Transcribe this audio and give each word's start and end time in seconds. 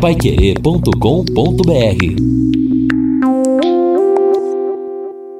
paiquerê.com.br 0.00 0.92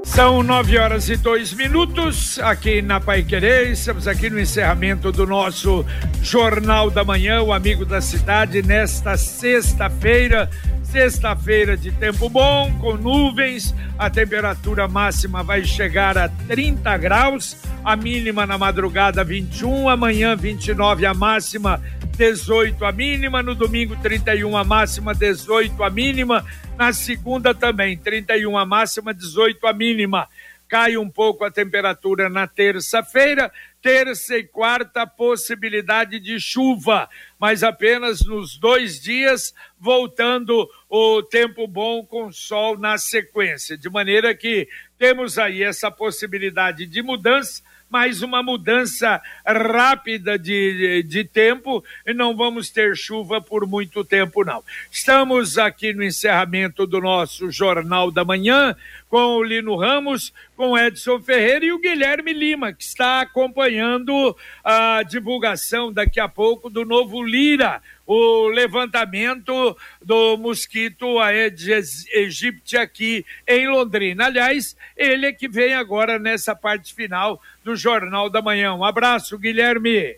São 0.04 0.42
nove 0.42 0.76
horas 0.76 1.08
e 1.08 1.16
dois 1.16 1.52
minutos 1.52 2.40
aqui 2.40 2.82
na 2.82 2.98
Pai 2.98 3.22
Querer. 3.22 3.70
Estamos 3.70 4.08
aqui 4.08 4.28
no 4.28 4.40
encerramento 4.40 5.12
do 5.12 5.24
nosso 5.24 5.84
Jornal 6.22 6.90
da 6.90 7.04
Manhã, 7.04 7.40
o 7.40 7.52
Amigo 7.52 7.84
da 7.84 8.00
Cidade, 8.00 8.60
nesta 8.60 9.16
sexta-feira. 9.16 10.50
Sexta-feira 10.82 11.76
de 11.76 11.92
tempo 11.92 12.30
bom, 12.30 12.72
com 12.80 12.96
nuvens, 12.96 13.74
a 13.98 14.08
temperatura 14.08 14.88
máxima 14.88 15.42
vai 15.42 15.62
chegar 15.62 16.16
a 16.16 16.30
30 16.30 16.96
graus, 16.96 17.58
a 17.84 17.94
mínima 17.94 18.46
na 18.46 18.56
madrugada 18.56 19.22
21, 19.22 19.88
amanhã 19.90 20.34
29 20.34 21.04
a 21.04 21.12
máxima, 21.12 21.80
18 22.18 22.84
a 22.84 22.90
mínima, 22.90 23.44
no 23.44 23.54
domingo 23.54 23.94
31 24.02 24.56
a 24.56 24.64
máxima, 24.64 25.14
18 25.14 25.84
a 25.84 25.88
mínima, 25.88 26.44
na 26.76 26.92
segunda 26.92 27.54
também, 27.54 27.96
31 27.96 28.58
a 28.58 28.66
máxima, 28.66 29.14
18 29.14 29.64
a 29.68 29.72
mínima. 29.72 30.28
Cai 30.66 30.96
um 30.96 31.08
pouco 31.08 31.44
a 31.44 31.50
temperatura 31.50 32.28
na 32.28 32.48
terça-feira, 32.48 33.52
terça 33.80 34.36
e 34.36 34.42
quarta, 34.42 35.06
possibilidade 35.06 36.18
de 36.18 36.40
chuva, 36.40 37.08
mas 37.38 37.62
apenas 37.62 38.26
nos 38.26 38.58
dois 38.58 39.00
dias, 39.00 39.54
voltando 39.78 40.68
o 40.90 41.22
tempo 41.22 41.68
bom 41.68 42.04
com 42.04 42.32
sol 42.32 42.76
na 42.76 42.98
sequência. 42.98 43.78
De 43.78 43.88
maneira 43.88 44.34
que 44.34 44.68
temos 44.98 45.38
aí 45.38 45.62
essa 45.62 45.90
possibilidade 45.90 46.86
de 46.86 47.02
mudança 47.02 47.62
mas 47.90 48.22
uma 48.22 48.42
mudança 48.42 49.20
rápida 49.46 50.38
de, 50.38 51.02
de 51.04 51.24
tempo 51.24 51.82
e 52.06 52.12
não 52.12 52.36
vamos 52.36 52.70
ter 52.70 52.96
chuva 52.96 53.40
por 53.40 53.66
muito 53.66 54.04
tempo, 54.04 54.44
não. 54.44 54.62
Estamos 54.90 55.56
aqui 55.56 55.92
no 55.92 56.04
encerramento 56.04 56.86
do 56.86 57.00
nosso 57.00 57.50
Jornal 57.50 58.10
da 58.10 58.24
Manhã 58.24 58.76
com 59.08 59.36
o 59.36 59.42
Lino 59.42 59.74
Ramos, 59.76 60.32
com 60.54 60.76
Edson 60.76 61.18
Ferreira 61.20 61.64
e 61.64 61.72
o 61.72 61.78
Guilherme 61.78 62.32
Lima, 62.32 62.72
que 62.72 62.82
está 62.82 63.22
acompanhando 63.22 64.36
a 64.62 65.02
divulgação 65.02 65.90
daqui 65.90 66.20
a 66.20 66.28
pouco 66.28 66.68
do 66.68 66.84
novo 66.84 67.22
Lira, 67.22 67.80
o 68.08 68.48
levantamento 68.48 69.76
do 70.02 70.38
mosquito 70.38 71.18
Aedes 71.18 72.06
aegypti 72.16 72.74
aqui 72.74 73.24
em 73.46 73.68
Londrina. 73.68 74.24
Aliás, 74.24 74.74
ele 74.96 75.26
é 75.26 75.32
que 75.32 75.46
vem 75.46 75.74
agora 75.74 76.18
nessa 76.18 76.56
parte 76.56 76.94
final 76.94 77.38
do 77.62 77.76
Jornal 77.76 78.30
da 78.30 78.40
Manhã. 78.40 78.72
Um 78.72 78.82
abraço, 78.82 79.38
Guilherme. 79.38 80.16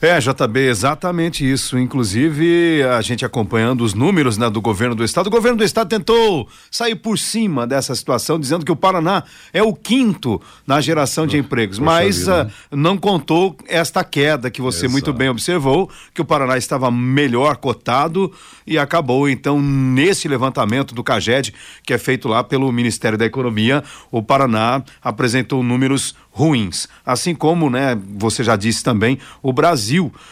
É, 0.00 0.18
JB, 0.20 0.60
exatamente 0.68 1.50
isso. 1.50 1.78
Inclusive, 1.78 2.82
a 2.82 3.00
gente 3.00 3.24
acompanhando 3.24 3.82
os 3.82 3.94
números 3.94 4.36
né, 4.36 4.50
do 4.50 4.60
governo 4.60 4.94
do 4.94 5.02
estado. 5.02 5.28
O 5.28 5.30
governo 5.30 5.56
do 5.56 5.64
estado 5.64 5.88
tentou 5.88 6.46
sair 6.70 6.94
por 6.94 7.18
cima 7.18 7.66
dessa 7.66 7.94
situação, 7.94 8.38
dizendo 8.38 8.64
que 8.64 8.70
o 8.70 8.76
Paraná 8.76 9.24
é 9.54 9.62
o 9.62 9.72
quinto 9.72 10.40
na 10.66 10.82
geração 10.82 11.26
de 11.26 11.38
empregos, 11.38 11.78
Poxa 11.78 11.90
mas 11.90 12.18
vida, 12.18 12.44
né? 12.44 12.50
uh, 12.72 12.76
não 12.76 12.98
contou 12.98 13.56
esta 13.66 14.04
queda 14.04 14.50
que 14.50 14.60
você 14.60 14.80
Exato. 14.80 14.92
muito 14.92 15.12
bem 15.14 15.30
observou, 15.30 15.90
que 16.12 16.20
o 16.20 16.24
Paraná 16.26 16.58
estava 16.58 16.90
melhor 16.90 17.56
cotado 17.56 18.30
e 18.66 18.78
acabou, 18.78 19.28
então, 19.28 19.62
nesse 19.62 20.28
levantamento 20.28 20.94
do 20.94 21.02
CAGED, 21.02 21.54
que 21.84 21.94
é 21.94 21.98
feito 21.98 22.28
lá 22.28 22.44
pelo 22.44 22.70
Ministério 22.70 23.16
da 23.16 23.24
Economia, 23.24 23.82
o 24.10 24.22
Paraná 24.22 24.82
apresentou 25.02 25.62
números 25.62 26.14
ruins. 26.30 26.86
Assim 27.04 27.34
como, 27.34 27.70
né, 27.70 27.96
você 28.18 28.44
já 28.44 28.56
disse 28.56 28.84
também, 28.84 29.18
o 29.42 29.52
Brasil 29.54 29.85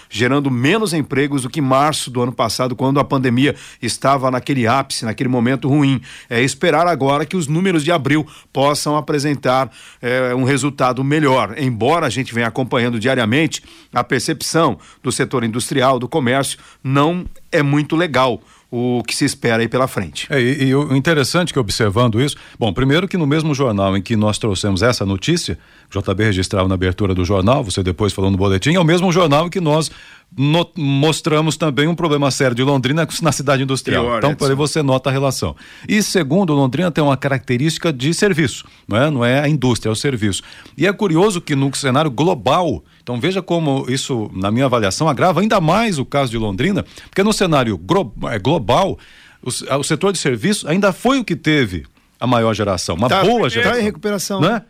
gerando 0.09 0.51
menos 0.51 0.93
empregos 0.93 1.43
do 1.43 1.51
que 1.51 1.61
março 1.61 2.11
do 2.11 2.23
ano 2.23 2.33
passado, 2.33 2.77
quando 2.77 3.01
a 3.01 3.05
pandemia 3.05 3.55
estava 3.81 4.31
naquele 4.31 4.67
ápice, 4.67 5.05
naquele 5.05 5.29
momento 5.29 5.69
ruim. 5.69 6.01
É 6.29 6.43
esperar 6.43 6.87
agora 6.87 7.27
que 7.27 7.37
os 7.37 7.47
números 7.47 7.85
de 7.85 7.93
abril 7.93 8.27
possam 8.53 8.97
apresentar 8.97 9.71
é, 10.01 10.35
um 10.35 10.45
resultado 10.45 11.03
melhor. 11.05 11.55
Embora 11.59 12.07
a 12.07 12.11
gente 12.11 12.35
venha 12.35 12.47
acompanhando 12.47 12.99
diariamente, 12.99 13.63
a 13.93 14.03
percepção 14.03 14.79
do 15.03 15.13
setor 15.13 15.45
industrial, 15.45 15.99
do 15.99 16.09
comércio, 16.09 16.59
não 16.83 17.25
é 17.51 17.63
muito 17.63 17.97
legal 17.97 18.41
o 18.77 19.05
que 19.05 19.15
se 19.15 19.25
espera 19.25 19.63
aí 19.63 19.69
pela 19.69 19.87
frente. 19.87 20.27
É, 20.29 20.41
e, 20.41 20.75
o 20.75 20.97
interessante 20.97 21.53
que 21.53 21.59
observando 21.61 22.21
isso, 22.21 22.37
bom, 22.59 22.73
primeiro 22.73 23.07
que 23.07 23.17
no 23.17 23.25
mesmo 23.25 23.55
jornal 23.55 23.97
em 23.97 24.03
que 24.03 24.17
nós 24.17 24.37
trouxemos 24.37 24.83
essa 24.83 25.07
notícia, 25.07 25.57
JB 25.89 26.25
registrava 26.25 26.67
na 26.67 26.75
abertura 26.75 27.15
do 27.15 27.25
jornal, 27.25 27.63
você 27.63 27.85
depois 27.85 28.13
falou 28.13 28.33
no 28.33 28.37
boletim, 28.37 28.75
é 28.75 28.81
o 28.81 28.85
mesmo 28.85 29.13
jornal 29.13 29.49
que 29.49 29.61
nós 29.61 29.93
no, 30.37 30.69
mostramos 30.77 31.57
também 31.57 31.87
um 31.87 31.95
problema 31.95 32.31
sério 32.31 32.55
de 32.55 32.63
Londrina 32.63 33.07
na 33.23 33.33
cidade 33.33 33.63
industrial. 33.63 34.05
Pior, 34.05 34.19
então, 34.19 34.35
por 34.35 34.51
aí 34.51 34.57
você 34.57 34.83
nota 34.83 35.09
a 35.09 35.13
relação. 35.13 35.55
E 35.89 36.03
segundo, 36.03 36.53
Londrina 36.53 36.91
tem 36.91 37.03
uma 37.03 37.17
característica 37.17 37.93
de 37.93 38.13
serviço, 38.13 38.65
não 38.89 38.97
é? 38.97 39.11
Não 39.11 39.25
é 39.25 39.41
a 39.41 39.49
indústria, 39.49 39.91
é 39.91 39.93
o 39.93 39.97
serviço. 39.97 40.43
E 40.77 40.87
é 40.87 40.93
curioso 40.93 41.41
que 41.41 41.55
no 41.55 41.73
cenário 41.75 42.11
global, 42.11 42.83
então 43.03 43.21
veja 43.21 43.41
como 43.41 43.87
isso, 43.89 44.31
na 44.35 44.51
minha 44.51 44.67
avaliação, 44.67 45.09
agrava 45.09 45.41
ainda 45.41 45.61
mais 45.61 45.99
o 45.99 46.05
caso 46.05 46.31
de 46.31 46.39
Londrina, 46.39 46.85
porque 47.09 47.23
no 47.23 47.33
cenário 47.33 47.81
é, 48.31 48.39
global, 48.39 48.99
o, 49.43 49.77
o 49.79 49.85
setor 49.85 50.13
de 50.13 50.19
serviço 50.19 50.69
ainda 50.69 50.93
foi 50.93 51.19
o 51.19 51.25
que 51.25 51.37
teve 51.37 51.87
a 52.19 52.27
maior 52.27 52.55
geração, 52.55 52.97
uma 52.97 53.09
tá, 53.09 53.23
boa 53.23 53.49
geração. 53.49 53.73
Está 53.73 53.81
em 53.81 53.85
recuperação. 53.85 54.41
Né? 54.41 54.63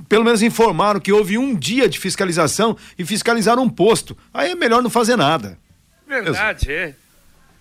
pelo 0.08 0.24
menos 0.24 0.44
informaram 0.44 1.00
que 1.00 1.12
houve 1.12 1.38
um 1.38 1.56
dia 1.56 1.90
de 1.90 2.00
fiscalização 2.00 2.78
e 2.98 3.04
fiscalizaram 3.04 3.64
um 3.64 3.70
posto. 3.70 4.16
Aí 4.34 4.52
é 4.52 4.56
melhor 4.56 4.84
não 4.84 4.90
fazer 4.90 5.16
nada. 5.16 5.58
Verdade, 6.08 6.72
é. 6.72 6.96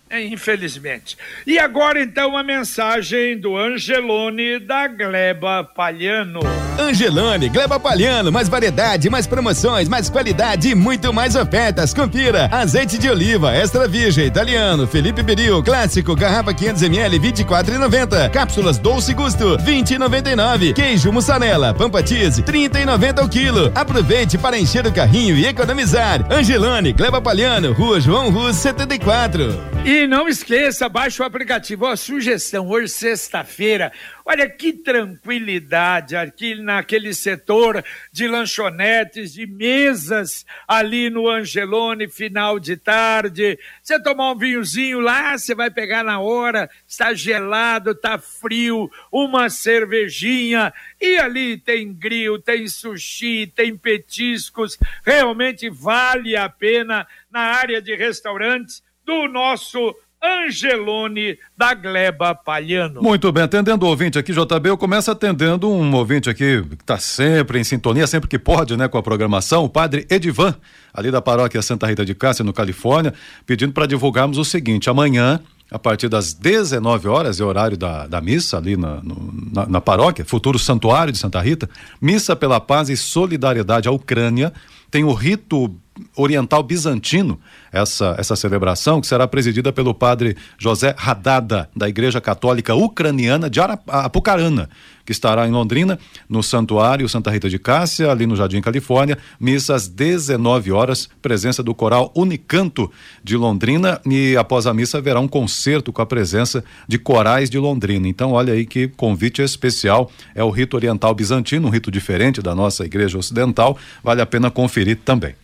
É, 0.09 0.25
infelizmente. 0.25 1.17
E 1.45 1.59
agora 1.59 2.01
então 2.01 2.37
a 2.37 2.43
mensagem 2.45 3.37
do 3.37 3.57
Angelone 3.57 4.61
da 4.61 4.87
Gleba 4.87 5.65
Palhano. 5.65 6.41
Angelone, 6.79 7.49
Gleba 7.49 7.81
Palhano, 7.81 8.31
mais 8.31 8.49
variedade, 8.49 9.11
mais 9.11 9.27
promoções, 9.27 9.89
mais 9.89 10.09
qualidade 10.09 10.69
e 10.69 10.75
muito 10.77 11.13
mais 11.13 11.35
ofertas. 11.35 11.93
Confira: 11.93 12.49
azeite 12.53 12.99
de 12.99 13.11
oliva 13.11 13.53
extra 13.53 13.89
virgem 13.89 14.27
italiano, 14.27 14.87
Felipe 14.87 15.25
Beril, 15.25 15.61
clássico, 15.65 16.15
garrafa 16.15 16.55
500 16.55 16.83
ml 16.85 17.19
24,90. 17.19 18.31
Cápsulas 18.31 18.79
Dolce 18.79 19.13
Gusto 19.13 19.59
20,99. 19.59 20.73
Queijo 20.73 21.11
mussarela, 21.11 21.75
pampa 21.75 22.07
cheese 22.07 22.45
30,90 22.45 23.25
o 23.25 23.29
quilo. 23.29 23.73
Aproveite 23.75 24.39
para 24.39 24.57
encher 24.57 24.87
o 24.87 24.93
carrinho 24.93 25.37
e 25.37 25.47
economizar. 25.47 26.25
Angelone, 26.33 26.93
Gleba 26.93 27.21
Palhano, 27.21 27.73
Rua 27.73 28.01
João 28.01 28.31
Rus 28.31 28.55
74. 28.55 29.76
E 29.89 30.05
não 30.05 30.29
esqueça, 30.29 30.89
baixe 30.89 31.23
o 31.23 31.25
aplicativo. 31.25 31.85
Ó, 31.85 31.95
sugestão, 31.95 32.69
hoje 32.69 32.89
sexta-feira, 32.89 33.93
olha 34.25 34.51
que 34.51 34.73
tranquilidade 34.73 36.17
aqui 36.17 36.57
naquele 36.57 37.15
setor 37.15 37.85
de 38.11 38.27
lanchonetes, 38.27 39.33
de 39.33 39.47
mesas 39.47 40.45
ali 40.67 41.09
no 41.09 41.29
Angelone, 41.29 42.09
final 42.09 42.59
de 42.59 42.77
tarde. 42.77 43.57
Você 43.81 44.03
tomar 44.03 44.33
um 44.33 44.37
vinhozinho 44.37 44.99
lá, 44.99 45.39
você 45.39 45.55
vai 45.55 45.71
pegar 45.71 46.03
na 46.03 46.19
hora, 46.19 46.69
está 46.85 47.15
gelado, 47.15 47.93
está 47.93 48.19
frio, 48.19 48.91
uma 49.13 49.49
cervejinha. 49.49 50.75
E 51.01 51.17
ali 51.17 51.59
tem 51.59 51.95
grill, 51.95 52.41
tem 52.41 52.67
sushi, 52.67 53.47
tem 53.55 53.77
petiscos. 53.77 54.77
Realmente 55.05 55.71
vale 55.71 56.37
a 56.37 56.49
pena 56.49 57.07
na 57.31 57.43
área 57.43 57.81
de 57.81 57.95
restaurantes 57.95 58.85
do 59.07 59.29
nosso 59.29 59.95
Angelone 60.23 61.39
da 61.57 61.73
Gleba 61.75 62.35
Palhano. 62.35 63.01
Muito 63.01 63.31
bem, 63.31 63.45
atendendo 63.45 63.87
o 63.87 63.89
ouvinte 63.89 64.19
aqui, 64.19 64.33
JB, 64.33 64.71
eu 64.71 64.77
começo 64.77 65.11
atendendo 65.11 65.71
um 65.71 65.95
ouvinte 65.95 66.29
aqui 66.29 66.63
que 66.63 66.75
está 66.75 66.99
sempre 66.99 67.61
em 67.61 67.65
sintonia, 67.65 68.07
sempre 68.07 68.29
que 68.29 68.39
pode, 68.39 68.77
né, 68.77 68.89
com 68.89 68.99
a 68.99 69.03
programação, 69.03 69.65
o 69.65 69.69
padre 69.69 70.07
Edivan, 70.11 70.55
ali 70.93 71.11
da 71.11 71.23
paróquia 71.23 71.63
Santa 71.63 71.87
Rita 71.87 72.05
de 72.05 72.15
Cássia, 72.15 72.45
no 72.45 72.53
Califórnia, 72.53 73.15
pedindo 73.45 73.73
para 73.73 73.87
divulgarmos 73.87 74.39
o 74.39 74.45
seguinte: 74.45 74.91
amanhã, 74.91 75.39
a 75.71 75.79
partir 75.79 76.09
das 76.09 76.35
19 76.35 77.07
horas, 77.07 77.41
é 77.41 77.45
horário 77.45 77.77
da, 77.77 78.07
da 78.07 78.21
missa 78.21 78.57
ali 78.57 78.77
na, 78.77 78.97
no, 79.03 79.33
na, 79.53 79.67
na 79.67 79.81
paróquia, 79.81 80.25
futuro 80.25 80.59
santuário 80.59 81.13
de 81.13 81.19
Santa 81.19 81.41
Rita, 81.41 81.69
missa 82.01 82.35
pela 82.35 82.59
paz 82.59 82.89
e 82.89 82.97
solidariedade 82.97 83.87
à 83.87 83.93
Ucrânia, 83.93 84.53
tem 84.91 85.05
o 85.05 85.13
rito 85.13 85.77
oriental 86.17 86.63
bizantino, 86.63 87.39
essa, 87.73 88.15
essa 88.19 88.37
celebração, 88.37 89.01
que 89.01 89.07
será 89.07 89.27
presidida 89.27 89.73
pelo 89.73 89.95
padre 89.95 90.37
José 90.59 90.95
Radada, 90.97 91.69
da 91.75 91.89
Igreja 91.89 92.21
Católica 92.21 92.75
Ucraniana 92.75 93.51
de 93.51 93.61
Apucarana, 93.61 94.69
que 95.05 95.13
estará 95.13 95.47
em 95.47 95.53
Londrina, 95.53 95.99
no 96.29 96.43
Santuário 96.43 97.09
Santa 97.09 97.31
Rita 97.31 97.49
de 97.49 97.59
Cássia, 97.59 98.11
ali 98.11 98.27
no 98.27 98.35
Jardim 98.35 98.61
Califórnia, 98.61 99.17
missa 99.39 99.75
às 99.75 99.87
19 99.87 100.73
horas, 100.73 101.09
presença 101.23 101.63
do 101.63 101.75
coral 101.75 102.11
Unicanto 102.15 102.91
de 103.23 103.37
Londrina 103.37 104.01
e 104.05 104.37
após 104.37 104.67
a 104.67 104.75
missa 104.75 104.99
haverá 104.99 105.21
um 105.21 105.29
concerto 105.29 105.93
com 105.93 106.03
a 106.03 106.07
presença 106.07 106.65
de 106.89 106.99
corais 106.99 107.49
de 107.49 107.59
Londrina. 107.59 108.09
Então, 108.09 108.33
olha 108.33 108.53
aí 108.53 108.67
que 108.67 108.89
convite 108.89 109.43
especial, 109.43 110.11
é 110.35 110.43
o 110.43 110.51
rito 110.51 110.75
oriental 110.75 111.15
bizantino, 111.15 111.69
um 111.69 111.71
rito 111.71 111.91
diferente 111.91 112.43
da 112.43 112.55
nossa 112.55 112.85
igreja 112.85 113.17
ocidental, 113.17 113.79
vale 114.03 114.21
a 114.21 114.27
pena 114.27 114.51
conferir 114.51 114.99
também. 115.05 115.35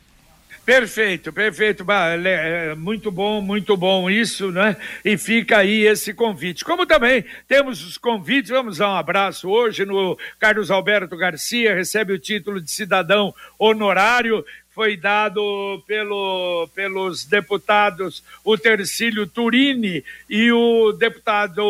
Perfeito, 0.65 1.33
perfeito. 1.33 1.85
É, 2.25 2.75
muito 2.77 3.11
bom, 3.11 3.41
muito 3.41 3.77
bom 3.77 4.09
isso, 4.09 4.53
né? 4.53 4.77
E 5.05 5.19
fica 5.19 5.59
aí 5.59 5.87
esse 5.87 6.15
convite. 6.15 6.65
Como 6.65 6.87
também 6.87 7.25
temos 7.49 7.85
os 7.85 7.99
convites, 7.99 8.51
vamos 8.51 8.79
dar 8.79 8.91
um 8.91 8.97
abraço 8.97 9.49
hoje 9.49 9.85
no 9.85 10.17
Carlos 10.39 10.71
Alberto 10.71 11.17
Garcia, 11.17 11.75
recebe 11.75 12.13
o 12.13 12.19
título 12.19 12.61
de 12.61 12.71
cidadão 12.71 13.35
honorário 13.59 14.45
foi 14.75 14.97
dado 14.97 15.83
pelo, 15.87 16.67
pelos 16.75 17.27
deputados 17.27 18.25
o 18.43 18.57
Tercílio 18.57 19.27
Turini 19.27 20.03
e 20.31 20.51
o 20.51 20.93
deputado 20.93 21.63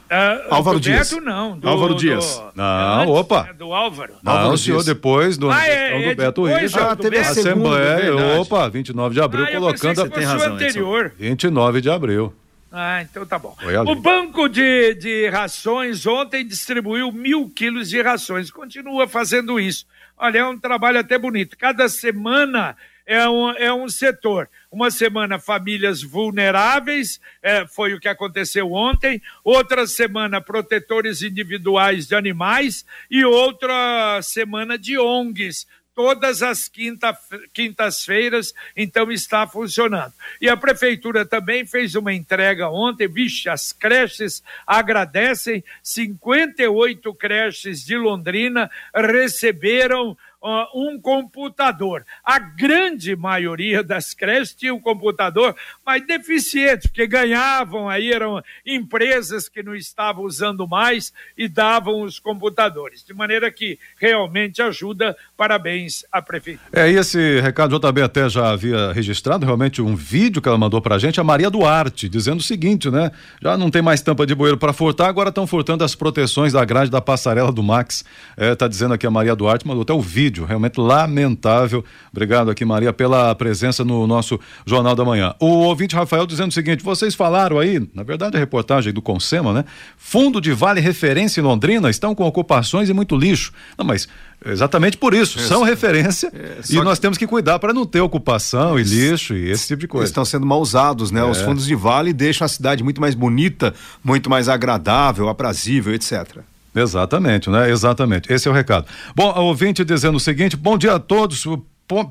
Uh, 0.08 0.54
Álvaro 0.54 0.80
Dias. 0.80 1.10
Beto, 1.10 1.24
não. 1.24 1.60
Do, 1.60 1.68
Álvaro 1.68 1.96
Dias. 1.96 2.38
Do, 2.38 2.52
não, 2.56 3.02
antes, 3.02 3.14
opa. 3.14 3.44
Né, 3.44 3.54
do 3.54 3.74
Álvaro. 3.74 4.14
Não, 4.24 4.32
Álvaro 4.32 4.54
o 4.54 4.58
senhor 4.58 4.84
depois 4.84 5.38
do, 5.38 5.52
ah, 5.52 5.68
é, 5.68 6.00
do 6.00 6.10
é 6.10 6.16
Beto 6.16 6.46
Richa. 6.46 6.92
Ah, 6.92 6.96
teve 6.96 7.18
a 7.18 7.22
Assembleia, 7.22 8.16
opa, 8.40 8.70
29 8.70 9.14
de 9.14 9.22
abril, 9.22 9.44
ah, 9.44 9.52
colocando. 9.52 9.96
Você 9.96 10.10
tem 10.10 10.24
razão, 10.24 10.54
anterior. 10.54 11.14
29 11.18 11.82
de 11.82 11.90
abril. 11.90 12.34
Ah, 12.72 13.02
então 13.02 13.26
tá 13.26 13.38
bom. 13.38 13.56
O 13.86 13.96
Banco 13.96 14.48
de, 14.48 14.94
de 14.96 15.30
Rações 15.30 16.06
ontem 16.06 16.46
distribuiu 16.46 17.12
mil 17.12 17.50
quilos 17.50 17.90
de 17.90 18.02
rações. 18.02 18.52
Continua 18.52 19.08
fazendo 19.08 19.60
isso. 19.60 19.86
Olha, 20.18 20.40
é 20.40 20.46
um 20.46 20.58
trabalho 20.58 21.00
até 21.00 21.18
bonito. 21.18 21.58
Cada 21.58 21.88
semana 21.90 22.76
é 23.08 23.28
um, 23.28 23.50
é 23.52 23.74
um 23.74 23.88
setor. 23.88 24.50
Uma 24.70 24.92
semana, 24.92 25.40
famílias 25.40 26.04
vulneráveis, 26.04 27.22
é, 27.42 27.66
foi 27.66 27.94
o 27.94 28.00
que 28.00 28.10
aconteceu 28.10 28.74
ontem. 28.74 29.22
Outra 29.46 29.88
semana, 29.88 30.42
protetores 30.42 31.22
individuais 31.22 32.06
de 32.06 32.16
animais. 32.16 32.86
E 33.10 33.24
outra 33.24 34.20
semana 34.22 34.78
de 34.78 35.00
ONGs, 35.00 35.66
todas 35.96 36.44
as 36.44 36.68
quinta, 36.68 37.18
quintas-feiras, 37.52 38.54
então 38.76 39.12
está 39.12 39.48
funcionando. 39.48 40.14
E 40.40 40.48
a 40.48 40.56
prefeitura 40.56 41.26
também 41.26 41.66
fez 41.66 41.96
uma 41.96 42.14
entrega 42.14 42.70
ontem, 42.70 43.08
vixe, 43.08 43.50
as 43.50 43.72
creches 43.72 44.44
agradecem, 44.68 45.64
58 45.82 47.12
creches 47.16 47.84
de 47.84 47.98
Londrina 47.98 48.70
receberam 48.94 50.16
uh, 50.42 50.66
um 50.76 51.00
computador. 51.00 52.06
A 52.24 52.40
grande 52.40 53.16
maioria 53.16 53.84
das 53.84 54.14
creches 54.14 54.54
tinha 54.54 54.74
um 54.74 54.80
computador, 54.80 55.56
mas 55.86 56.06
deficiente, 56.06 56.88
porque 56.88 57.08
ganhavam 57.08 57.90
aí, 57.90 58.12
eram 58.12 58.42
empresas 58.66 59.50
que 59.50 59.64
não 59.64 59.76
estavam 59.76 60.24
usando 60.24 60.68
mais 60.68 61.14
e 61.38 61.48
davam 61.48 62.02
os 62.02 62.20
computadores. 62.20 63.04
De 63.04 63.14
maneira 63.14 63.52
que 63.52 63.80
realmente 64.00 64.62
ajuda. 64.62 65.16
Parabéns 65.36 66.06
à 66.12 66.22
prefeitura. 66.22 66.70
É, 66.74 66.92
e 66.92 66.98
esse 66.98 67.40
recado 67.42 67.78
JB 67.78 68.02
até 68.02 68.30
já 68.30 68.50
havia 68.52 68.92
registrado, 68.92 69.46
realmente 69.46 69.82
um 69.82 69.96
vídeo 69.96 70.42
que 70.42 70.48
ela 70.48 70.58
mandou 70.58 70.82
pra 70.82 70.98
gente, 70.98 71.20
a 71.20 71.24
Maria 71.24 71.50
Duarte, 71.50 72.10
dizendo 72.10 72.40
o 72.40 72.44
seguinte, 72.44 72.90
né? 72.90 73.12
Já 73.42 73.58
não 73.58 73.70
tem 73.70 73.82
mais 73.82 74.02
tampa 74.02 74.26
de 74.26 74.34
bueiro 74.34 74.58
para 74.58 74.74
furtar, 74.74 75.08
agora 75.08 75.30
estão 75.30 75.46
furtando 75.46 75.84
as 75.84 75.96
proteções 75.96 76.54
da 76.54 76.64
grade 76.66 76.90
da 76.90 77.02
passarela 77.02 77.52
do 77.52 77.64
Max. 77.64 78.04
É, 78.36 78.56
tá 78.56 78.68
dizendo 78.68 78.94
aqui 78.94 79.06
a 79.06 79.12
Maria 79.12 79.36
Duarte, 79.36 79.68
mandou 79.68 79.84
até 79.84 79.94
o 79.94 80.02
vídeo, 80.02 80.27
realmente 80.36 80.80
lamentável. 80.80 81.84
Obrigado 82.12 82.52
aqui, 82.52 82.66
Maria, 82.66 82.92
pela 82.92 83.34
presença 83.36 83.84
no 83.84 84.06
nosso 84.06 84.40
Jornal 84.66 84.96
da 84.96 85.06
Manhã. 85.06 85.34
O 85.40 85.48
ouvinte 85.48 85.96
Rafael 85.96 86.26
dizendo 86.26 86.50
o 86.50 86.54
seguinte: 86.54 86.84
vocês 86.84 87.16
falaram 87.16 87.60
aí, 87.60 87.88
na 87.94 88.04
verdade, 88.04 88.36
a 88.36 88.40
reportagem 88.40 88.92
do 88.94 89.02
Consema, 89.02 89.54
né? 89.54 89.66
Fundo 89.98 90.42
de 90.42 90.52
Vale 90.54 90.82
Referência 90.82 91.40
em 91.42 91.44
Londrina 91.44 91.90
estão 91.90 92.14
com 92.14 92.24
ocupações 92.26 92.90
e 92.90 92.94
muito 92.94 93.16
lixo. 93.16 93.52
Não, 93.78 93.86
mas 93.86 94.08
exatamente 94.46 94.98
por 94.98 95.14
isso, 95.14 95.40
é, 95.40 95.42
são 95.42 95.64
referência 95.64 96.32
é, 96.34 96.60
e 96.70 96.76
nós 96.76 97.00
que... 97.00 97.02
temos 97.02 97.18
que 97.18 97.26
cuidar 97.26 97.58
para 97.58 97.74
não 97.74 97.86
ter 97.86 98.02
ocupação 98.02 98.80
e 98.80 98.84
lixo 98.84 99.34
e 99.34 99.50
esse 99.50 99.68
tipo 99.68 99.82
de 99.82 99.88
coisa. 99.88 100.06
Estão 100.06 100.26
sendo 100.26 100.46
mal 100.46 100.62
usados, 100.62 101.12
né? 101.12 101.22
É. 101.22 101.24
Os 101.24 101.42
fundos 101.42 101.66
de 101.66 101.76
vale 101.76 102.14
deixam 102.14 102.46
a 102.46 102.48
cidade 102.48 102.84
muito 102.84 103.02
mais 103.02 103.16
bonita, 103.16 103.74
muito 104.04 104.30
mais 104.30 104.50
agradável, 104.50 105.30
aprazível, 105.30 105.94
etc. 105.94 106.40
Exatamente, 106.80 107.50
né? 107.50 107.70
Exatamente. 107.70 108.32
Esse 108.32 108.48
é 108.48 108.52
o 108.52 108.54
recado. 108.54 108.86
Bom, 109.16 109.30
a 109.30 109.40
ouvinte 109.42 109.84
dizendo 109.84 110.16
o 110.16 110.20
seguinte: 110.20 110.56
bom 110.56 110.78
dia 110.78 110.96
a 110.96 111.00
todos. 111.00 111.46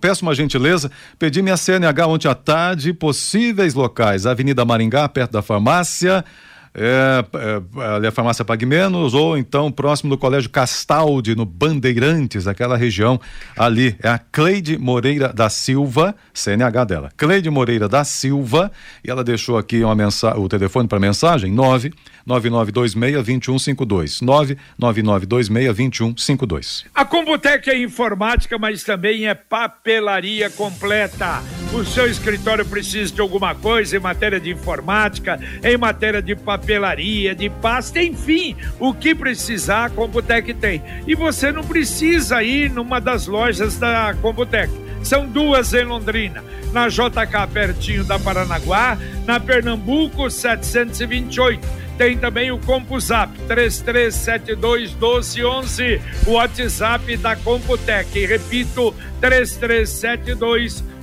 Peço 0.01 0.23
uma 0.23 0.35
gentileza, 0.35 0.91
pedi 1.19 1.43
minha 1.43 1.57
CNH 1.57 2.07
ontem 2.07 2.29
à 2.29 2.35
tarde, 2.35 2.95
possíveis 2.95 3.75
locais, 3.75 4.25
Avenida 4.25 4.65
Maringá, 4.65 5.07
perto 5.07 5.33
da 5.33 5.43
farmácia, 5.43 6.25
é, 6.79 7.25
é, 7.35 7.97
ali 7.97 8.07
a 8.07 8.13
farmácia 8.13 8.45
Pague 8.45 8.67
Menos, 8.67 9.15
ou 9.15 9.39
então 9.39 9.73
próximo 9.73 10.11
do 10.11 10.19
Colégio 10.19 10.51
Castaldi, 10.51 11.35
no 11.35 11.47
Bandeirantes, 11.47 12.47
aquela 12.47 12.77
região 12.77 13.19
ali. 13.57 13.97
É 14.03 14.11
a 14.11 14.19
Cleide 14.19 14.77
Moreira 14.77 15.33
da 15.33 15.49
Silva, 15.49 16.15
CNH 16.35 16.85
dela. 16.85 17.09
Cleide 17.17 17.49
Moreira 17.49 17.89
da 17.89 18.05
Silva, 18.05 18.71
e 19.03 19.11
ela 19.11 19.25
deixou 19.25 19.57
aqui 19.57 19.83
uma 19.83 19.95
mensagem, 19.95 20.39
o 20.39 20.49
telefone 20.49 20.87
para 20.87 21.01
mensagem: 21.01 21.51
9 21.51 21.95
9926-2152. 22.27 24.21
99926-2152. 24.79 26.85
A 26.95 27.05
Computec 27.05 27.69
é 27.71 27.79
informática, 27.79 28.59
mas 28.59 28.83
também 28.83 29.29
é 29.29 29.35
papelaria 29.35 30.51
completa. 30.51 31.41
O 31.73 31.85
seu 31.85 32.11
escritório 32.11 32.67
precisa 32.67 33.15
de 33.15 33.21
alguma 33.21 33.55
coisa 33.55 33.97
em 33.97 34.01
matéria 34.01 34.41
de 34.41 34.51
informática, 34.51 35.39
em 35.63 35.77
matéria 35.77 36.21
de 36.21 36.35
papelaria, 36.35 36.66
de 37.37 37.49
pasta, 37.49 38.03
enfim, 38.03 38.57
o 38.81 38.93
que 38.93 39.15
precisar, 39.15 39.85
a 39.85 39.91
Computec 39.91 40.53
tem. 40.55 40.83
E 41.07 41.15
você 41.15 41.53
não 41.53 41.63
precisa 41.63 42.43
ir 42.43 42.71
numa 42.71 43.01
das 43.01 43.27
lojas 43.27 43.79
da 43.79 44.15
Computec. 44.21 44.73
São 45.03 45.27
duas 45.27 45.73
em 45.73 45.85
Londrina, 45.85 46.43
na 46.73 46.89
JK 46.89 47.47
pertinho 47.53 48.03
da 48.03 48.19
Paranaguá, 48.19 48.99
na 49.25 49.39
Pernambuco 49.39 50.29
728 50.29 51.87
tem 51.97 52.19
também 52.19 52.51
o 52.51 52.59
CompuZap 52.59 53.33
3372 53.49 54.93
1211, 54.93 56.01
o 56.27 56.33
WhatsApp 56.33 57.17
da 57.17 57.35
Computec. 57.37 58.27
Repito, 58.27 58.95
3372 59.21 60.83
1211. 60.83 60.96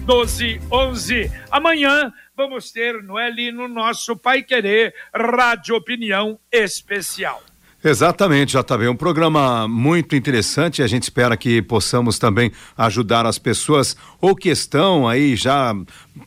Amanhã 1.49 2.11
vamos 2.35 2.71
ter 2.71 3.01
no 3.01 3.17
L 3.17 3.51
no 3.51 3.67
nosso 3.67 4.17
Pai 4.17 4.43
Querer 4.43 4.93
Rádio 5.15 5.75
Opinião 5.75 6.37
Especial. 6.51 7.41
Exatamente, 7.85 8.53
já 8.53 8.63
também 8.63 8.87
um 8.87 8.95
programa 8.95 9.67
muito 9.67 10.15
interessante. 10.15 10.81
A 10.81 10.87
gente 10.87 11.03
espera 11.03 11.35
que 11.35 11.61
possamos 11.61 12.17
também 12.17 12.49
ajudar 12.77 13.25
as 13.25 13.37
pessoas 13.37 13.95
ou 14.21 14.33
que 14.35 14.49
estão 14.49 15.05
aí 15.05 15.35
já 15.35 15.73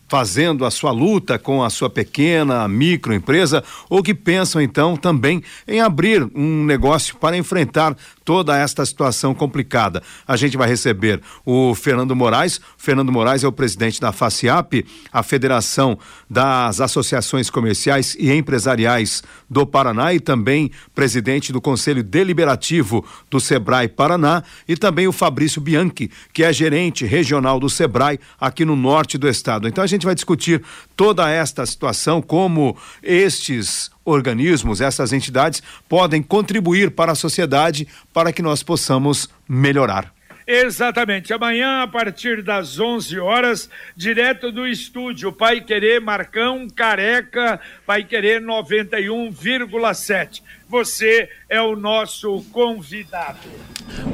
fazendo 0.08 0.64
a 0.64 0.70
sua 0.70 0.90
luta 0.90 1.38
com 1.38 1.62
a 1.62 1.70
sua 1.70 1.90
pequena 1.90 2.66
microempresa 2.68 3.62
ou 3.88 4.02
que 4.02 4.14
pensam 4.14 4.60
então 4.60 4.96
também 4.96 5.42
em 5.66 5.80
abrir 5.80 6.28
um 6.34 6.64
negócio 6.64 7.16
para 7.16 7.36
enfrentar 7.36 7.96
toda 8.24 8.56
esta 8.56 8.84
situação 8.84 9.32
complicada. 9.32 10.02
A 10.26 10.36
gente 10.36 10.56
vai 10.56 10.68
receber 10.68 11.20
o 11.44 11.74
Fernando 11.74 12.14
Moraes. 12.16 12.60
Fernando 12.76 13.12
Moraes 13.12 13.44
é 13.44 13.48
o 13.48 13.52
presidente 13.52 14.00
da 14.00 14.10
FACIAP, 14.10 14.84
a 15.12 15.22
Federação 15.22 15.96
das 16.28 16.80
Associações 16.80 17.48
Comerciais 17.48 18.16
e 18.18 18.32
Empresariais 18.32 19.22
do 19.48 19.64
Paraná 19.64 20.12
e 20.12 20.18
também 20.18 20.72
presidente 20.94 21.52
do 21.52 21.60
Conselho 21.60 22.02
Deliberativo 22.02 23.04
do 23.30 23.38
Sebrae 23.38 23.88
Paraná 23.88 24.42
e 24.66 24.76
também 24.76 25.06
o 25.06 25.12
Fabrício 25.12 25.60
Bianchi, 25.60 26.10
que 26.32 26.42
é 26.42 26.52
gerente 26.52 27.04
regional 27.04 27.60
do 27.60 27.70
Sebrae 27.70 28.18
aqui 28.40 28.64
no 28.64 28.74
norte 28.74 29.16
do 29.16 29.28
estado. 29.28 29.68
Então 29.76 29.84
a 29.84 29.86
gente 29.86 30.06
vai 30.06 30.14
discutir 30.14 30.62
toda 30.96 31.30
esta 31.30 31.66
situação, 31.66 32.22
como 32.22 32.74
estes 33.02 33.90
organismos, 34.06 34.80
essas 34.80 35.12
entidades 35.12 35.62
podem 35.86 36.22
contribuir 36.22 36.92
para 36.92 37.12
a 37.12 37.14
sociedade 37.14 37.86
para 38.10 38.32
que 38.32 38.40
nós 38.40 38.62
possamos 38.62 39.28
melhorar. 39.46 40.10
Exatamente. 40.46 41.30
Amanhã, 41.34 41.82
a 41.82 41.86
partir 41.86 42.42
das 42.42 42.80
11 42.80 43.18
horas, 43.18 43.68
direto 43.94 44.50
do 44.50 44.66
estúdio 44.66 45.30
Pai 45.30 45.60
Querer 45.60 46.00
Marcão 46.00 46.66
Careca, 46.70 47.60
Pai 47.84 48.02
Querer 48.02 48.40
91,7 48.40 50.40
você 50.68 51.28
é 51.48 51.60
o 51.60 51.76
nosso 51.76 52.44
convidado. 52.52 53.38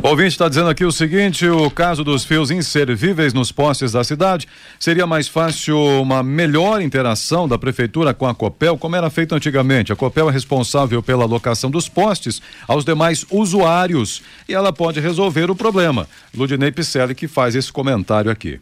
O 0.02 0.08
ouvinte 0.08 0.30
está 0.30 0.48
dizendo 0.48 0.68
aqui 0.68 0.84
o 0.84 0.92
seguinte: 0.92 1.46
o 1.46 1.70
caso 1.70 2.04
dos 2.04 2.24
fios 2.24 2.50
inservíveis 2.50 3.32
nos 3.32 3.50
postes 3.50 3.92
da 3.92 4.04
cidade 4.04 4.46
seria 4.78 5.06
mais 5.06 5.28
fácil 5.28 5.78
uma 6.00 6.22
melhor 6.22 6.82
interação 6.82 7.48
da 7.48 7.58
prefeitura 7.58 8.12
com 8.12 8.26
a 8.26 8.34
Copel, 8.34 8.76
como 8.76 8.96
era 8.96 9.08
feito 9.10 9.34
antigamente. 9.34 9.92
A 9.92 9.96
Copel 9.96 10.28
é 10.28 10.32
responsável 10.32 11.02
pela 11.02 11.24
alocação 11.24 11.70
dos 11.70 11.88
postes 11.88 12.42
aos 12.66 12.84
demais 12.84 13.24
usuários 13.30 14.22
e 14.48 14.54
ela 14.54 14.72
pode 14.72 15.00
resolver 15.00 15.50
o 15.50 15.56
problema. 15.56 16.08
Ludinei 16.34 16.70
Picelli 16.70 17.14
que 17.14 17.28
faz 17.28 17.54
esse 17.54 17.72
comentário 17.72 18.30
aqui. 18.30 18.60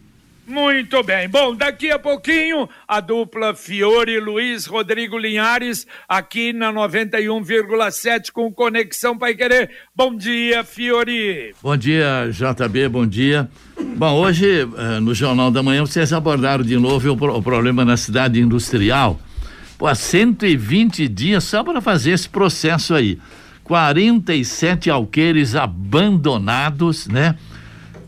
Muito 0.51 1.01
bem. 1.01 1.29
Bom, 1.29 1.55
daqui 1.55 1.89
a 1.89 1.97
pouquinho, 1.97 2.67
a 2.85 2.99
dupla 2.99 3.55
Fiore 3.55 4.19
Luiz 4.19 4.65
Rodrigo 4.65 5.17
Linhares, 5.17 5.87
aqui 6.09 6.51
na 6.51 6.73
91,7 6.73 8.33
com 8.33 8.51
Conexão 8.51 9.17
Pai 9.17 9.33
Querer. 9.33 9.71
Bom 9.95 10.13
dia, 10.13 10.61
Fiore. 10.65 11.55
Bom 11.63 11.77
dia, 11.77 12.29
JB, 12.29 12.89
bom 12.89 13.07
dia. 13.07 13.49
Bom, 13.95 14.19
hoje, 14.19 14.67
eh, 14.77 14.99
no 14.99 15.13
Jornal 15.13 15.51
da 15.51 15.63
Manhã, 15.63 15.85
vocês 15.85 16.11
abordaram 16.11 16.65
de 16.65 16.75
novo 16.77 17.13
o, 17.13 17.41
problema 17.41 17.85
na 17.85 17.95
cidade 17.95 18.41
industrial. 18.41 19.17
Pô, 19.77 19.87
há 19.87 19.95
120 19.95 21.07
dias 21.07 21.45
só 21.45 21.63
para 21.63 21.79
fazer 21.79 22.11
esse 22.11 22.27
processo 22.27 22.93
aí. 22.93 23.17
47 23.63 24.89
alqueires 24.89 25.55
abandonados, 25.55 27.07
né? 27.07 27.37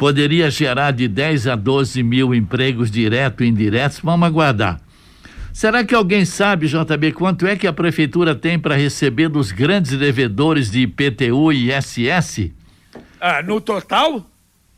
Poderia 0.03 0.51
gerar 0.51 0.91
de 0.91 1.07
10 1.07 1.47
a 1.47 1.55
12 1.55 2.03
mil 2.03 2.35
empregos 2.35 2.91
direto 2.91 3.41
e 3.41 3.47
indiretos. 3.47 4.01
Vamos 4.03 4.27
aguardar. 4.27 4.81
Será 5.53 5.81
que 5.85 5.95
alguém 5.95 6.25
sabe, 6.25 6.67
JB, 6.67 7.13
quanto 7.13 7.47
é 7.47 7.55
que 7.55 7.65
a 7.65 7.71
prefeitura 7.71 8.35
tem 8.35 8.59
para 8.59 8.75
receber 8.75 9.29
dos 9.29 9.53
grandes 9.53 9.97
devedores 9.97 10.69
de 10.69 10.81
IPTU 10.81 11.53
e 11.53 11.71
ISS? 11.71 12.51
Ah, 13.21 13.41
no 13.41 13.61
total? 13.61 14.29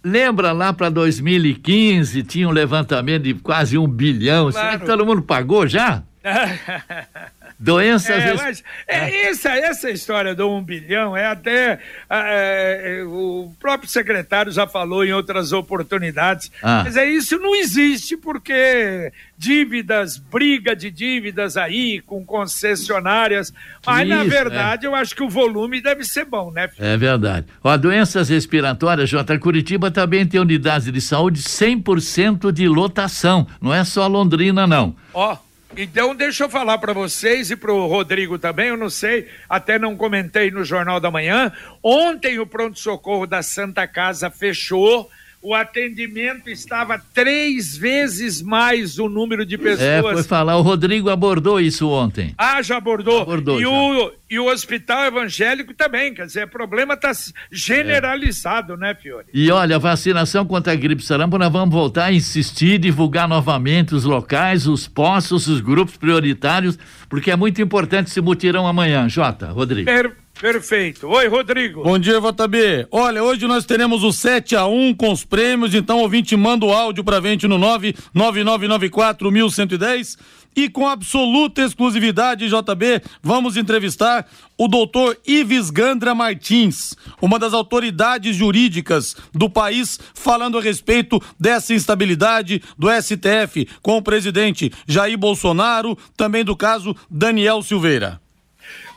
Lembra 0.04 0.52
lá 0.52 0.72
para 0.72 0.90
2015 0.90 2.22
tinha 2.22 2.48
um 2.48 2.52
levantamento 2.52 3.24
de 3.24 3.34
quase 3.34 3.80
um 3.80 3.88
bilhão. 3.88 4.52
Claro. 4.52 4.68
Será 4.68 4.80
que 4.80 4.86
todo 4.86 5.08
mundo 5.08 5.24
pagou 5.24 5.68
já? 5.68 6.04
Doenças. 7.58 8.10
É, 8.10 8.34
mas 8.34 8.64
é, 8.88 8.98
é. 8.98 9.26
Essa, 9.28 9.50
essa 9.52 9.90
história 9.90 10.36
do 10.36 10.50
um 10.50 10.62
bilhão 10.62 11.16
é 11.16 11.26
até. 11.26 11.80
É, 12.10 13.00
é, 13.00 13.04
o 13.04 13.52
próprio 13.60 13.90
secretário 13.90 14.52
já 14.52 14.68
falou 14.68 15.06
em 15.06 15.14
outras 15.14 15.54
oportunidades. 15.54 16.52
Ah. 16.62 16.84
Mas 16.84 16.98
é 16.98 17.10
isso 17.10 17.38
não 17.40 17.56
existe 17.56 18.18
porque 18.18 19.12
dívidas, 19.38 20.18
briga 20.18 20.76
de 20.76 20.92
dívidas 20.92 21.56
aí 21.56 22.02
com 22.02 22.26
concessionárias. 22.26 23.54
Mas, 23.86 24.08
isso, 24.08 24.18
na 24.18 24.24
verdade, 24.24 24.86
é. 24.86 24.90
eu 24.90 24.96
acho 24.96 25.16
que 25.16 25.24
o 25.24 25.30
volume 25.30 25.82
deve 25.82 26.04
ser 26.04 26.26
bom, 26.26 26.52
né? 26.52 26.68
Filho? 26.68 26.86
É 26.86 26.98
verdade. 26.98 27.48
Ó, 27.64 27.76
doenças 27.78 28.28
respiratórias, 28.30 29.10
J. 29.10 29.38
Curitiba 29.40 29.90
também 29.90 30.26
tem 30.26 30.40
unidades 30.40 30.92
de 30.92 31.02
saúde 31.02 31.42
100% 31.42 32.52
de 32.52 32.68
lotação. 32.68 33.48
Não 33.62 33.74
é 33.74 33.84
só 33.84 34.08
Londrina, 34.08 34.68
não. 34.68 34.96
Ó. 35.14 35.38
Então, 35.78 36.16
deixa 36.16 36.46
eu 36.46 36.50
falar 36.50 36.78
para 36.78 36.94
vocês 36.94 37.52
e 37.52 37.56
para 37.56 37.74
o 37.74 37.88
Rodrigo 37.88 38.40
também, 38.40 38.68
eu 38.68 38.78
não 38.78 38.90
sei, 38.90 39.28
até 39.50 39.78
não 39.78 39.98
comentei 39.98 40.50
no 40.52 40.64
Jornal 40.64 41.00
da 41.00 41.12
Manhã. 41.12 41.52
Ontem 41.84 42.40
o 42.40 42.48
pronto-socorro 42.48 43.28
da 43.28 43.42
Santa 43.42 43.88
Casa 43.88 44.30
fechou 44.30 45.10
o 45.46 45.54
atendimento 45.54 46.50
estava 46.50 47.00
três 47.14 47.78
vezes 47.78 48.42
mais 48.42 48.98
o 48.98 49.08
número 49.08 49.46
de 49.46 49.60
pessoas. 49.60 49.80
É, 49.80 50.02
foi 50.02 50.24
falar, 50.24 50.58
o 50.58 50.64
Rodrigo 50.64 51.08
abordou 51.08 51.60
isso 51.60 51.88
ontem. 51.88 52.34
Ah, 52.36 52.64
já 52.64 52.78
abordou. 52.78 53.22
abordou 53.22 53.60
e, 53.60 53.62
já. 53.62 53.70
O, 53.70 54.12
e 54.28 54.40
o 54.40 54.52
hospital 54.52 55.06
evangélico 55.06 55.72
também, 55.76 56.16
quer 56.16 56.26
dizer, 56.26 56.46
o 56.46 56.50
problema 56.50 56.96
está 56.96 57.12
generalizado, 57.52 58.74
é. 58.74 58.78
né, 58.78 58.96
Fiore? 58.96 59.28
E 59.32 59.52
olha, 59.52 59.78
vacinação 59.78 60.48
contra 60.48 60.74
a 60.74 60.76
gripe 60.76 61.04
sarampo, 61.04 61.38
nós 61.38 61.52
vamos 61.52 61.74
voltar 61.74 62.06
a 62.06 62.12
insistir, 62.12 62.80
divulgar 62.80 63.28
novamente 63.28 63.94
os 63.94 64.04
locais, 64.04 64.66
os 64.66 64.88
postos, 64.88 65.48
os 65.48 65.62
grupos 65.62 65.96
prioritários, 65.96 66.76
porque 67.08 67.30
é 67.30 67.36
muito 67.36 67.62
importante 67.62 68.08
esse 68.08 68.20
mutirão 68.20 68.66
amanhã. 68.66 69.08
Jota, 69.08 69.52
Rodrigo. 69.52 69.86
Per 69.86 70.25
Perfeito. 70.40 71.08
Oi, 71.08 71.28
Rodrigo. 71.28 71.84
Bom 71.84 71.98
dia, 71.98 72.20
JB. 72.20 72.88
Olha, 72.92 73.24
hoje 73.24 73.48
nós 73.48 73.66
teremos 73.66 74.04
o 74.04 74.12
7 74.12 74.56
a 74.56 74.66
1 74.66 74.94
com 74.94 75.12
os 75.12 75.24
prêmios, 75.24 75.74
então 75.74 76.00
ouvinte 76.00 76.36
manda 76.36 76.66
o 76.66 76.74
áudio 76.74 77.04
pra 77.04 77.22
gente 77.22 77.48
no 77.48 77.58
999941110 77.58 80.18
e 80.56 80.70
com 80.70 80.88
absoluta 80.88 81.62
exclusividade, 81.62 82.48
JB, 82.48 83.02
vamos 83.22 83.58
entrevistar 83.58 84.26
o 84.58 84.70
doutor 84.70 85.18
Ives 85.28 85.70
Gandra 85.70 86.16
Martins, 86.16 86.96
uma 87.22 87.38
das 87.38 87.54
autoridades 87.54 88.36
jurídicas 88.36 89.18
do 89.34 89.50
país, 89.50 90.00
falando 90.14 90.58
a 90.58 90.62
respeito 90.62 91.22
dessa 91.38 91.74
instabilidade 91.74 92.64
do 92.78 92.88
STF 92.90 93.68
com 93.82 93.98
o 93.98 94.02
presidente 94.02 94.72
Jair 94.88 95.18
Bolsonaro, 95.18 95.98
também 96.16 96.46
do 96.46 96.56
caso 96.56 96.96
Daniel 97.10 97.62
Silveira. 97.62 98.25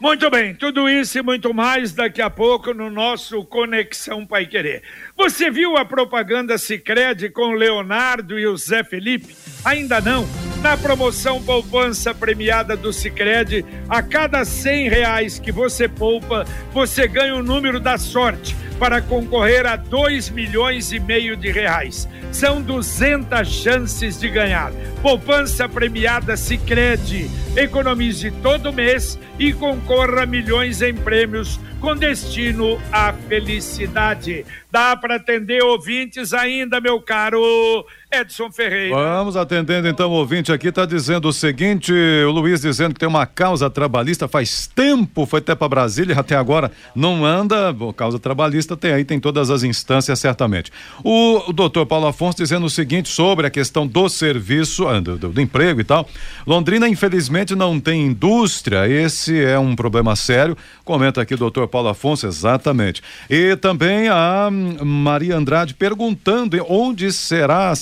Muito 0.01 0.31
bem, 0.31 0.55
tudo 0.55 0.89
isso 0.89 1.19
e 1.19 1.23
muito 1.23 1.53
mais 1.53 1.93
daqui 1.93 2.23
a 2.23 2.31
pouco 2.31 2.73
no 2.73 2.89
nosso 2.89 3.45
Conexão 3.45 4.25
Pai 4.25 4.47
Querer. 4.47 4.83
Você 5.17 5.51
viu 5.51 5.77
a 5.77 5.85
propaganda 5.85 6.57
Sicredi 6.57 7.29
com 7.31 7.53
Leonardo 7.53 8.39
e 8.39 8.47
o 8.47 8.57
Zé 8.57 8.85
Felipe? 8.85 9.35
Ainda 9.65 10.01
não? 10.01 10.48
Na 10.63 10.77
promoção 10.77 11.41
poupança 11.41 12.13
premiada 12.13 12.77
do 12.77 12.93
Sicredi, 12.93 13.65
a 13.89 14.03
cada 14.03 14.45
cem 14.45 14.89
reais 14.89 15.39
que 15.39 15.53
você 15.53 15.89
poupa, 15.89 16.45
você 16.73 17.07
ganha 17.07 17.37
o 17.37 17.45
número 17.45 17.79
da 17.79 17.97
sorte 17.97 18.57
para 18.77 19.01
concorrer 19.01 19.67
a 19.67 19.77
dois 19.77 20.29
milhões 20.29 20.93
e 20.93 20.99
meio 20.99 21.37
de 21.37 21.51
reais. 21.51 22.09
São 22.33 22.61
200 22.61 23.47
chances 23.49 24.19
de 24.19 24.29
ganhar. 24.29 24.73
Poupança 25.01 25.69
premiada 25.69 26.37
Sicredi. 26.37 27.31
Economize 27.57 28.31
todo 28.43 28.73
mês 28.73 29.19
e 29.39 29.53
concorra 29.53 30.23
a 30.23 30.27
milhões 30.27 30.83
em 30.83 30.95
prêmios 30.95 31.59
com 31.81 31.95
destino 31.95 32.81
à 32.93 33.13
felicidade. 33.13 34.45
Dá 34.71 34.97
para 34.97 35.17
atender 35.17 35.63
ouvintes 35.63 36.33
ainda, 36.33 36.81
meu 36.81 37.01
caro 37.01 37.87
Edson 38.11 38.51
Ferreira. 38.51 38.95
Vamos 38.95 39.37
atendendo 39.37 39.87
então 39.87 40.09
o 40.09 40.15
ouvinte 40.15 40.51
aqui, 40.51 40.69
está 40.69 40.87
dizendo 40.87 41.29
o 41.29 41.33
seguinte, 41.33 41.93
o 41.93 42.31
Luiz 42.31 42.63
dizendo 42.63 42.95
que 42.95 43.01
tem 43.01 43.09
uma 43.09 43.27
causa 43.27 43.69
trabalhista 43.69 44.27
faz 44.27 44.67
tempo, 44.67 45.27
foi 45.27 45.41
até 45.41 45.55
para 45.55 45.69
Brasília, 45.69 46.19
até 46.19 46.35
agora 46.35 46.73
não 46.95 47.23
anda, 47.23 47.75
causa 47.95 48.19
trabalhista 48.19 48.77
tem 48.79 48.93
aí, 48.93 49.05
tem 49.05 49.21
todas 49.21 49.51
as 49.51 49.63
instâncias 49.63 50.19
certamente. 50.19 50.73
O, 51.05 51.51
o 51.51 51.53
doutor 51.53 51.85
Paulo 51.85 52.07
Afonso 52.07 52.39
dizendo 52.39 52.65
o 52.65 52.71
seguinte 52.71 53.11
sobre 53.11 53.47
a 53.47 53.51
questão 53.51 53.87
do 53.87 54.09
serviço, 54.09 54.89
ah, 54.89 55.01
do, 55.01 55.19
do, 55.19 55.29
do 55.29 55.41
emprego 55.41 55.81
e 55.81 55.85
tal, 55.85 56.09
Londrina 56.47 56.89
infelizmente 56.89 57.55
não 57.55 57.79
tem 57.79 58.07
indústria, 58.07 58.89
esse 58.89 59.39
é 59.39 59.59
um 59.59 59.77
problema 59.77 60.17
sério, 60.17 60.57
comenta 60.83 61.21
aqui 61.21 61.35
o 61.35 61.39
doutor 61.39 61.69
Paulo 61.69 61.91
Afonso, 61.91 62.27
exatamente. 62.27 63.03
E 63.29 63.55
também 63.57 64.09
a 64.09 64.49
Maria 64.51 65.37
Andrade 65.37 65.75
perguntando 65.75 66.57
onde 66.71 67.13
será 67.13 67.69
a 67.69 67.77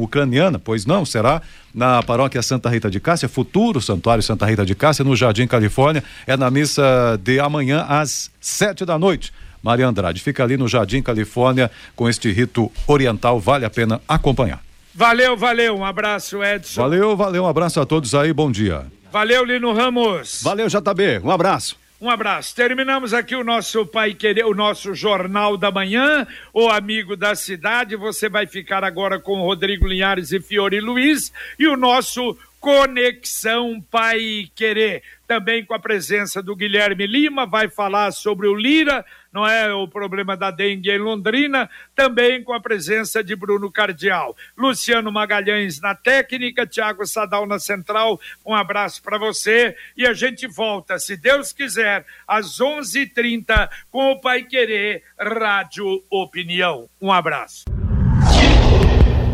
ucraniana, 0.00 0.58
pois 0.58 0.86
não, 0.86 1.04
será 1.04 1.42
na 1.74 2.02
paróquia 2.02 2.42
Santa 2.42 2.68
Rita 2.68 2.90
de 2.90 3.00
Cássia, 3.00 3.28
futuro 3.28 3.80
Santuário 3.80 4.22
Santa 4.22 4.46
Rita 4.46 4.64
de 4.64 4.74
Cássia, 4.74 5.04
no 5.04 5.14
Jardim 5.14 5.46
Califórnia, 5.46 6.02
é 6.26 6.36
na 6.36 6.50
missa 6.50 7.18
de 7.22 7.38
amanhã 7.40 7.84
às 7.88 8.30
sete 8.40 8.84
da 8.84 8.98
noite. 8.98 9.32
Maria 9.62 9.86
Andrade, 9.86 10.22
fica 10.22 10.42
ali 10.42 10.56
no 10.56 10.68
Jardim 10.68 11.02
Califórnia 11.02 11.70
com 11.94 12.08
este 12.08 12.30
rito 12.30 12.70
oriental, 12.86 13.40
vale 13.40 13.64
a 13.64 13.70
pena 13.70 14.00
acompanhar. 14.08 14.62
Valeu, 14.94 15.36
valeu, 15.36 15.76
um 15.76 15.84
abraço, 15.84 16.42
Edson. 16.42 16.80
Valeu, 16.80 17.16
valeu, 17.16 17.44
um 17.44 17.46
abraço 17.46 17.80
a 17.80 17.86
todos 17.86 18.14
aí, 18.14 18.32
bom 18.32 18.50
dia. 18.50 18.86
Valeu, 19.12 19.44
Lino 19.44 19.72
Ramos. 19.72 20.40
Valeu, 20.42 20.68
JB, 20.68 21.20
um 21.24 21.30
abraço. 21.30 21.76
Um 22.00 22.08
abraço. 22.08 22.54
Terminamos 22.54 23.12
aqui 23.12 23.34
o 23.34 23.42
nosso 23.42 23.84
Pai 23.84 24.14
Querer, 24.14 24.44
o 24.44 24.54
nosso 24.54 24.94
Jornal 24.94 25.56
da 25.56 25.68
Manhã, 25.68 26.28
o 26.54 26.68
Amigo 26.68 27.16
da 27.16 27.34
Cidade. 27.34 27.96
Você 27.96 28.28
vai 28.28 28.46
ficar 28.46 28.84
agora 28.84 29.18
com 29.18 29.42
Rodrigo 29.42 29.84
Linhares 29.84 30.30
e 30.30 30.38
Fiore 30.40 30.78
Luiz 30.78 31.32
e 31.58 31.66
o 31.66 31.76
nosso 31.76 32.38
Conexão 32.60 33.84
Pai 33.90 34.48
Querer. 34.54 35.02
Também 35.26 35.64
com 35.64 35.74
a 35.74 35.78
presença 35.80 36.40
do 36.40 36.54
Guilherme 36.54 37.04
Lima, 37.04 37.44
vai 37.44 37.68
falar 37.68 38.12
sobre 38.12 38.46
o 38.46 38.54
Lira, 38.54 39.04
não 39.38 39.46
é 39.46 39.72
o 39.72 39.86
problema 39.86 40.36
da 40.36 40.50
dengue 40.50 40.90
em 40.90 40.98
Londrina, 40.98 41.70
também 41.94 42.42
com 42.42 42.52
a 42.52 42.58
presença 42.58 43.22
de 43.22 43.36
Bruno 43.36 43.70
Cardial. 43.70 44.36
Luciano 44.56 45.12
Magalhães 45.12 45.80
na 45.80 45.94
técnica, 45.94 46.66
Tiago 46.66 47.06
Sadal 47.06 47.46
na 47.46 47.60
central. 47.60 48.20
Um 48.44 48.52
abraço 48.52 49.00
para 49.00 49.16
você 49.16 49.76
e 49.96 50.04
a 50.04 50.12
gente 50.12 50.48
volta, 50.48 50.98
se 50.98 51.16
Deus 51.16 51.52
quiser, 51.52 52.04
às 52.26 52.60
11:30 52.60 53.70
com 53.92 54.10
o 54.10 54.20
Pai 54.20 54.42
Querer 54.42 55.04
Rádio 55.16 56.02
Opinião. 56.10 56.88
Um 57.00 57.12
abraço. 57.12 57.66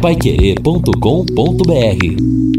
Paiquerê.com.br 0.02 2.53